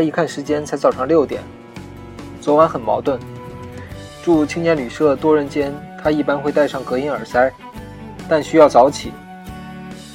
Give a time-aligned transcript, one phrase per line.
[0.00, 1.42] 来一看时间，才早上六点。
[2.40, 3.20] 昨晚很矛盾。
[4.24, 7.52] 住青年旅社多人间，他一般会戴上隔音耳塞，
[8.26, 9.12] 但需要早起。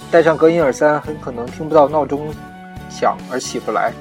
[0.10, 2.34] 戴上隔音耳塞很可能听不到闹钟
[2.90, 3.94] 响而起不来，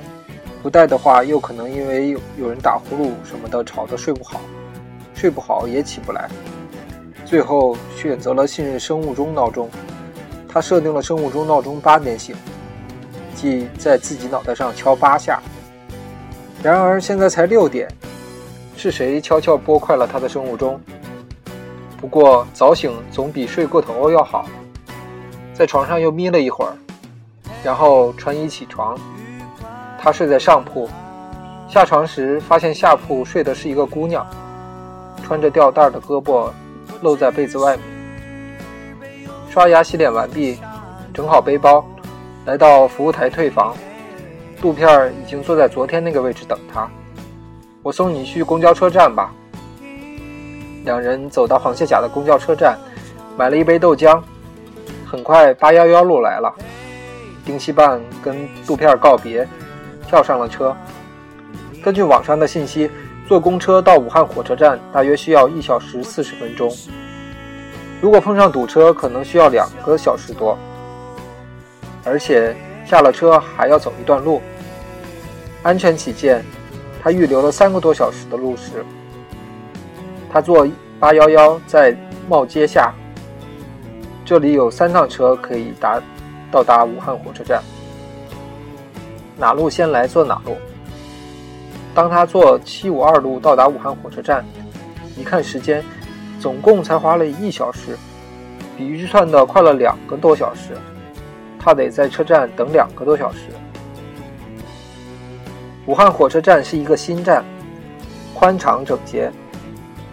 [0.63, 4.41] 不戴的话又可能因为有有人打呼噜什么的吵得睡不好，
[5.15, 6.31] 睡不好也起不来。
[7.27, 9.69] 最后选择了信任生物钟闹钟，
[10.49, 12.35] 他设定了生物钟闹钟八点醒，
[13.35, 15.43] 即在自己脑袋上敲八下。
[16.65, 17.87] 然而现在才六点，
[18.75, 20.81] 是谁悄悄拨快了他的生物钟？
[22.01, 24.47] 不过早醒总比睡过头要好。
[25.53, 26.73] 在床上又眯了一会儿，
[27.63, 28.99] 然后穿衣起床。
[30.01, 30.89] 他睡在上铺，
[31.69, 34.27] 下床时发现下铺睡的是一个姑娘，
[35.23, 36.51] 穿着吊带的胳膊
[37.03, 37.85] 露在被子外面。
[39.51, 40.59] 刷牙洗脸完毕，
[41.13, 41.85] 整好背包，
[42.47, 43.77] 来到服务台退房。
[44.61, 46.89] 杜片儿已经坐在昨天那个位置等他。
[47.83, 49.33] 我送你去公交车站吧。
[50.85, 52.79] 两人走到黄蟹甲的公交车站，
[53.37, 54.23] 买了一杯豆浆。
[55.07, 56.53] 很快八幺幺路来了，
[57.45, 59.47] 丁西半跟杜片儿告别，
[60.09, 60.77] 跳上了车。
[61.83, 62.91] 根据网上的信息，
[63.29, 66.71] 坐公车到武汉火车站大约需要一小时四十分钟。
[68.01, 70.59] 如果碰上堵车，可能需要两个小时多，
[72.05, 74.41] 而且下了车还要走一段路。
[75.63, 76.45] 安全起见，
[77.03, 78.85] 他预留了三个多小时的路时。
[80.31, 80.67] 他坐
[81.01, 81.97] 八幺幺在
[82.29, 82.93] 茂街下，
[84.25, 86.03] 这里有三趟车可以达
[86.51, 87.63] 到达武汉火车站。
[89.37, 90.57] 哪路先来坐哪路。
[91.95, 94.45] 当他坐七五二路到达武汉火车站，
[95.17, 95.83] 一看时间，
[96.41, 97.97] 总共才花了一小时，
[98.77, 100.77] 比预算的快了两个多小时。
[101.65, 103.49] 怕得在车站等两个多小时。
[105.87, 107.43] 武汉火车站是一个新站，
[108.35, 109.33] 宽敞整洁，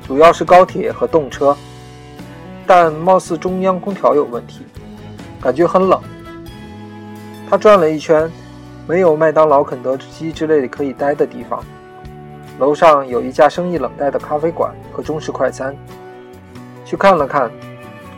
[0.07, 1.55] 主要是高铁和动车，
[2.65, 4.65] 但貌似中央空调有问题，
[5.41, 6.01] 感觉很冷。
[7.49, 8.31] 他转了一圈，
[8.87, 11.61] 没有麦当劳、肯德基之类的可以待的地方。
[12.59, 15.75] 楼上有一家生意冷淡的咖啡馆和中式快餐，
[16.85, 17.51] 去看了看，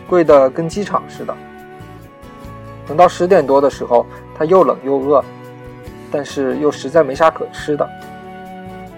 [0.08, 1.35] 贵的跟机场似的。
[2.88, 4.06] 等到十点多的时候，
[4.38, 5.24] 他又冷又饿。
[6.12, 7.90] 但是又实在没啥可吃的，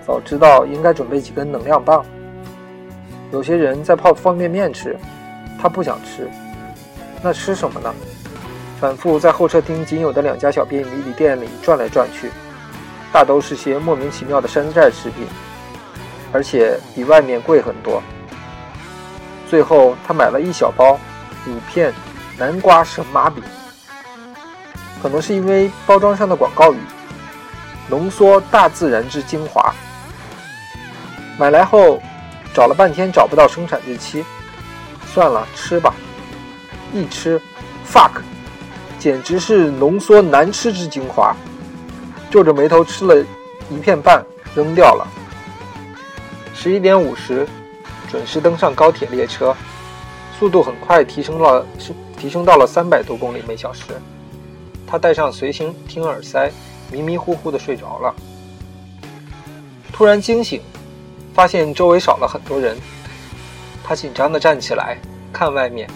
[0.06, 2.06] 早知道应该准备几根能量棒。
[3.31, 4.97] 有些人在泡方便面吃，
[5.62, 6.29] 他不想吃，
[7.22, 7.94] 那吃什么呢？
[8.81, 12.29] 反复在候车厅仅有的两家小便利店里转来转去，
[13.13, 15.25] 大都是些莫名其妙的山寨食品，
[16.34, 18.03] 而且比外面贵很多。
[19.47, 21.00] 最后他买了一小包
[21.47, 21.94] 五片
[22.38, 23.41] 南瓜神马饼，
[25.05, 26.77] 可能是因为包装上的广告语。
[27.88, 29.71] 浓缩大自然之精华。
[31.38, 32.01] 买来后
[32.55, 34.25] 找了半天找不到生产日期，
[35.13, 35.93] 算了，吃吧。
[36.91, 37.39] 一吃
[37.88, 38.13] ，fuck，
[38.97, 41.35] 简直是浓缩难吃之精华。
[42.31, 43.23] 皱着眉头吃了
[43.69, 45.07] 一片半，扔掉了。
[46.55, 47.47] 十一点五十，
[48.09, 49.55] 准时登上高铁列车，
[50.39, 51.63] 速度很快，提升了
[52.17, 53.83] 提升到了三百多公里每小时。
[54.88, 56.51] 他戴上随行听耳塞。
[56.91, 58.13] 迷迷糊糊的睡着了，
[59.91, 60.62] 突然惊醒，
[61.34, 62.78] 发现周围少了很多人。
[63.84, 64.96] 他紧张的站起来
[65.34, 65.90] 看外面，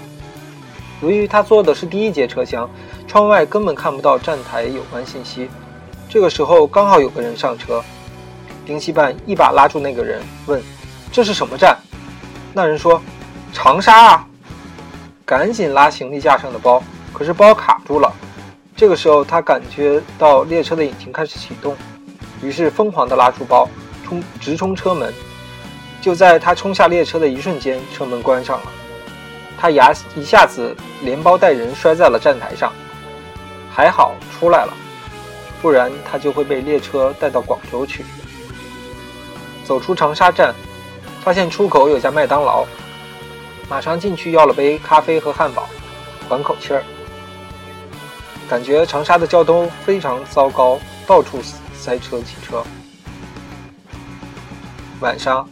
[1.04, 2.68] 由于他坐的是第一节车厢，
[3.08, 5.48] 窗外根本看不到站台有关信息。
[6.10, 7.84] 这个时候刚好有个人上车，
[8.66, 10.60] 丁西半一把拉住那个人，问
[11.14, 11.78] ：“这是什么站？”
[12.52, 13.00] 那人说
[13.54, 14.28] ：“长沙啊！”
[15.24, 16.82] 赶紧拉行李架上的包，
[17.14, 18.12] 可是包卡住了。
[18.80, 21.76] 这个时候，他感觉到列车的引擎开始启动，
[22.42, 23.68] 于是疯狂地拉出包，
[24.06, 25.14] 冲直冲车门。
[26.00, 28.72] 就在他冲下列车的一瞬间，车门关上了，
[29.58, 32.72] 他牙一下子连包带人摔在了站台上。
[33.70, 34.74] 还好出来了，
[35.62, 38.06] 不然他就会被列车带到广州去。
[39.66, 40.56] 走出长沙站，
[41.22, 42.66] 发现出口有家麦当劳，
[43.68, 45.68] 马上进去要了杯咖啡和汉堡，
[46.30, 46.82] 缓口气儿。
[48.50, 51.40] 感觉长沙的交通非常糟糕，到处
[51.78, 52.64] 塞车挤车。
[55.02, 55.48] 晚上，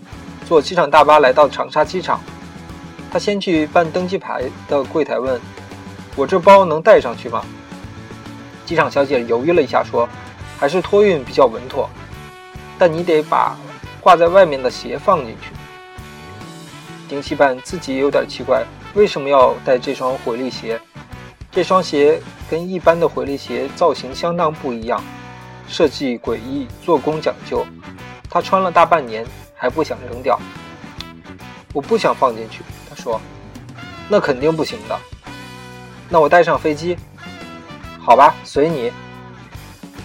[0.47, 2.19] 坐机场大巴来到长沙机场，
[3.11, 5.39] 他先去办登机牌的柜台问
[6.17, 7.45] ：“我这包能带上去吗？”
[8.65, 10.09] 机场小姐犹豫了一下，说
[10.57, 11.87] ：“还是托运比较稳妥，
[12.79, 13.55] 但你得把
[14.01, 15.51] 挂在外面的鞋放进去。”
[17.07, 18.65] 丁七办自己也有点奇怪，
[18.95, 20.81] 为什么要带这双回力鞋？
[21.51, 25.03] 这双鞋跟一般的回力鞋造型相当不一样，
[25.67, 27.65] 设计诡异，做工讲究。
[28.29, 30.39] 他穿了大半年还不想扔掉。
[31.73, 33.19] 我不想放进去，他说。
[34.09, 34.97] 那肯定不行的。
[36.09, 36.97] 那我带上飞机。
[37.99, 38.91] 好吧，随你。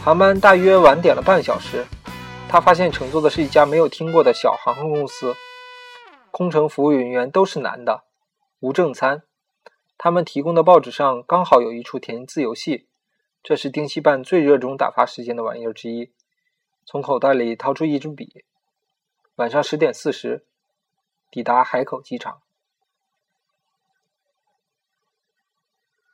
[0.02, 1.84] 航班大约晚点了半小时。
[2.48, 5.34] 他发现乘坐的是一家没有听过的小航空公司，
[6.30, 8.02] 空乘服务人员都是男的，
[8.60, 9.22] 无正餐。
[10.04, 12.88] 他们提供的报纸上刚好有一处填字游戏，
[13.40, 16.10] 这是丁西半最热衷打发时间的玩意儿之一。
[16.84, 18.44] 从口袋里掏出一支笔。
[19.36, 20.44] 晚上十点四十，
[21.30, 22.42] 抵达海口机场。